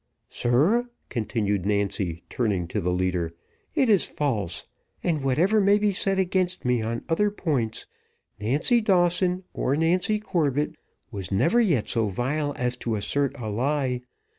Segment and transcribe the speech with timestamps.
[0.29, 3.33] Sir," continued Nancy, turning to the leader,
[3.75, 4.65] "it is false,
[5.03, 7.85] and whatever may be said against me on other points,
[8.39, 10.73] Nancy Dawson, or Nancy Corbett,
[11.11, 14.01] was never yet so vile as to assert a lie.